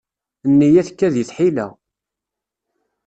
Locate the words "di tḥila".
1.13-1.67